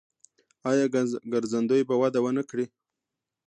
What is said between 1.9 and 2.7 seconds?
وده ونه کړي؟